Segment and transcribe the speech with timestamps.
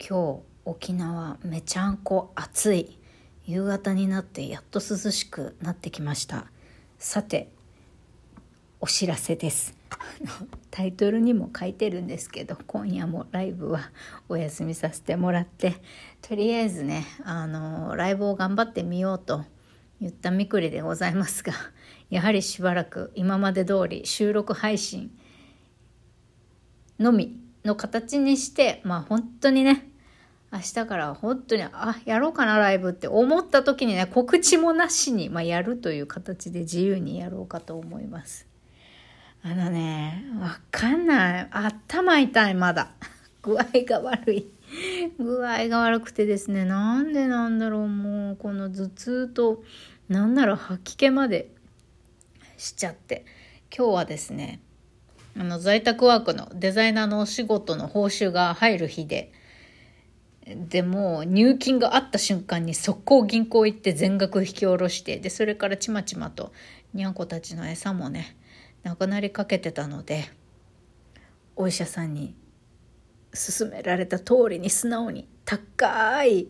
[0.00, 2.98] 今日沖縄めちゃんこ暑い。
[3.44, 6.46] 夕方になってやっと涼しくなってきました。
[6.98, 7.50] さて
[8.80, 9.76] お知らせです。
[10.70, 13.90] タイトルにも書いてるんですけど今夜もライブは
[14.28, 15.74] お休みさせてもらって
[16.22, 19.44] とりあえずねあのライブを頑張ってみようと
[20.00, 21.52] 言ったみくりでございますが
[22.08, 25.10] やはりしばらく今まで通り収録配信
[26.98, 29.89] のみの形にしてまあ本当にね
[30.52, 38.48] 明日から本当に、あ、やろうかな、ライブって思った時にね、告知もなしに、まあ、やるという形で自由にやろうかと思います。
[39.42, 41.48] あのね、わかんない。
[41.50, 42.90] 頭痛い、まだ。
[43.42, 44.46] 具合が悪い。
[45.18, 49.62] 具合が悪くてですね、なんでなんだろう、もう、この頭痛と、
[50.08, 51.52] なんなら吐き気まで
[52.58, 53.24] しちゃって。
[53.74, 54.60] 今日はですね、
[55.38, 59.32] あの、在宅ワークのデザイナーのお仕事の報酬が入る日で、
[60.54, 66.52] でも入金があった瞬間に速攻銀行行って全額引き下ろしてでそれからちまちまと
[66.94, 68.36] にゃんこたちの餌もね
[68.82, 70.30] なくなりかけてたので
[71.56, 72.34] お医者さんに
[73.32, 76.48] 勧められた通りに素直に高い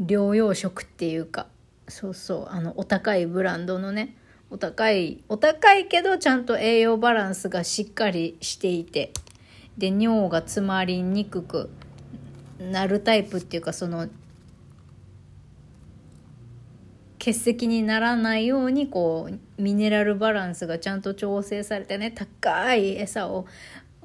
[0.00, 1.46] 療養食っていうか
[1.88, 4.16] そうそうあのお高いブランドのね
[4.50, 9.12] お高いお高いけどちゃんと栄養バランスがしっかりしていて
[9.76, 11.70] で尿が詰まりにくく
[12.58, 14.08] なるタイプっていうかその
[17.18, 23.46] 結石にならないようにこうミネラルバランスがちゃんと調整されてね高い餌を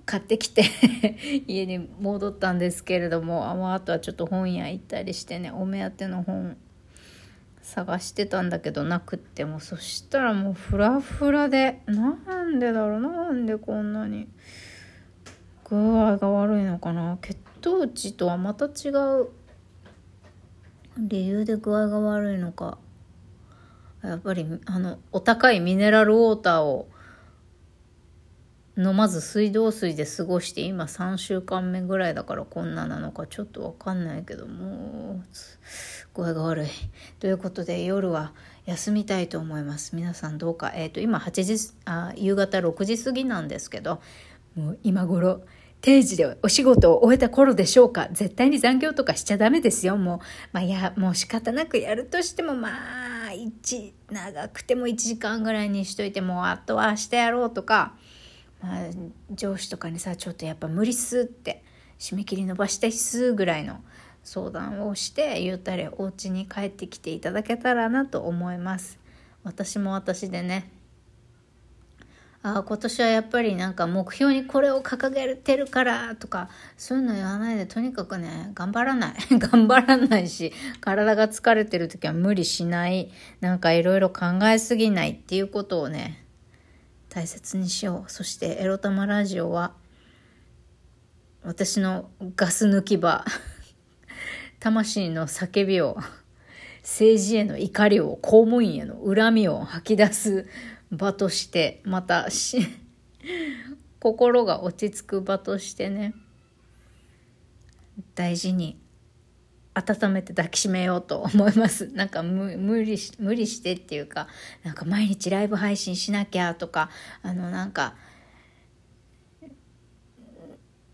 [0.06, 0.64] 買ってきて
[1.48, 6.58] 家に戻ったんですけれどもあとはちょっと本屋行ったりしてねお目当ての本
[7.62, 14.28] 探してたんだけどなくってもそしたらもうフラフラでなんでだろうなんでこんなに
[15.70, 17.18] 具合が悪いのかな？
[17.22, 19.30] 血糖値とはまた違う
[20.98, 22.78] 理由で具合が悪いのか。
[24.04, 26.90] やっぱりあのお高いミネラルウォーターを
[28.76, 35.26] 飲まず水道水で過ごして今3週間目ぐらいだからこんななのかちょっとわかんないけどもう
[36.16, 36.68] 具合が悪い。
[37.20, 38.34] ということで夜は
[38.66, 39.96] 休みたいと思います。
[39.96, 40.74] 皆さんどうか？
[40.76, 44.02] えっ、ー、と今8時あ夕方6時過ぎなんですけど
[44.56, 45.42] もう今頃
[45.84, 49.98] 定時でお仕事を終えた頃でしょうか絶対に残業とかしちゃダメですよ。
[49.98, 50.20] もう、
[50.54, 52.70] まあ、いや、もう仕方なくやるとしても、ま
[53.28, 57.96] あ、一、長くても1時間ぐらいにしといて、もうあとは明日やろうとか、
[58.62, 58.86] まあ、
[59.30, 61.66] 上司とかにさ、ちょっとやっぱ無理っすって、
[62.00, 63.82] 締め切り伸ばしたいっすぐらいの
[64.24, 69.00] 相談をして、ゆったりお家に帰ってきていただけたらなと思います。
[69.44, 70.72] 私も私でね、
[72.46, 79.16] あ今年はやっぱりなんか目標にこれを掲げてるからとかそういうの言わないでとにかくね頑張らない。
[79.40, 83.10] 頑張らないし体が疲れてる時は無理しない。
[83.40, 86.22] なんかいろいろ考えすぎないっていうことをね
[87.08, 88.12] 大切にしよう。
[88.12, 89.74] そしてエロ玉ラジオは
[91.44, 93.24] 私のガス抜き場
[94.60, 95.98] 魂の叫びを
[96.82, 100.46] 政治への怒りを公務員への恨みを吐き出す
[100.94, 102.68] 場としてまたし
[104.00, 106.14] 心が落ち着く場としてね
[108.16, 108.80] 大事に
[109.76, 111.88] 温めて抱きしめようと思います。
[111.94, 114.28] なんか無理し、無理してっていうか、
[114.64, 116.90] なんか毎日ライブ配信しなきゃとか、
[117.24, 117.96] あのなんか、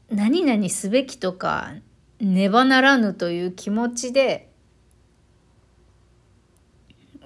[0.10, 1.74] 何々すべきとか、
[2.20, 4.50] ねばならぬという気持ちで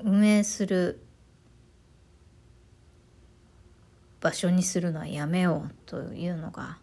[0.03, 1.02] 運営する
[4.23, 6.77] 場所にするのはやめようというのが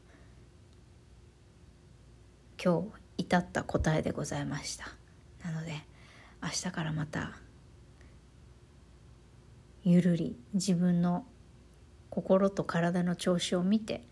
[2.63, 4.85] 今日至った答えでございました。
[5.43, 5.73] なので
[6.43, 7.33] 明日からまた
[9.83, 11.25] ゆるり自分の
[12.11, 14.05] 心と体の調子を見て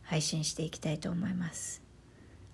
[0.00, 1.82] 配信していきたいと思います。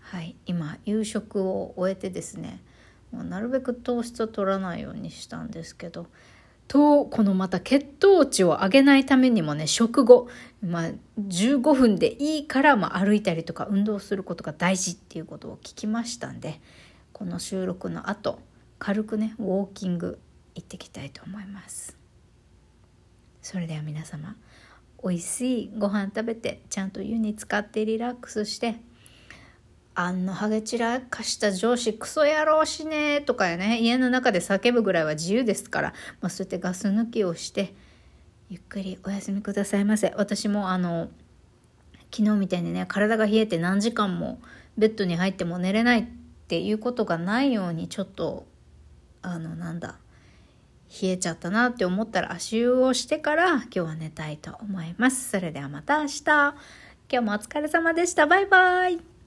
[0.01, 0.35] はい。
[0.47, 2.65] 今夕食を終えてですね
[3.13, 6.09] もうなるべく糖質を取らないようにしたんですけど
[6.71, 10.29] と、このまた血糖値を上げないためにもね、食後、
[10.63, 16.61] まあ、15分でいいから、まあ、歩いたりとか運動することが大事っていうことを聞きましたんで、
[17.13, 18.39] この収録の後、
[18.79, 20.21] 軽くね、ウォーキング
[20.55, 21.97] 行ってきたいと思います。
[23.43, 24.37] それでは皆様、
[25.03, 28.77] 美味しいご飯食べて、ちゃんと湯に浸かってリラックスして、
[29.95, 37.75] あんのハゲ散らかした上司クソ野郎しねとかやね家の中で叫ぶぐらいは自由ですから、まあ、そうやってガス抜きをして
[38.49, 41.09] ゆっくりお休みくださいませ私もあの
[42.13, 44.41] 昨日みたいにね体が冷えて何時間も
[44.79, 46.05] ベッドに入っても寝れないっ
[46.49, 48.47] ていうことがないようにちょっと
[49.23, 49.97] あのなんだ
[51.03, 55.31] 冷えちゃったなって思ったら足湯をしてから今日は寝たいと思います。
[55.31, 56.23] それではまた明日。
[56.25, 56.55] 今
[57.09, 58.27] 日もお疲れ様でした。
[58.27, 59.20] バイバイ。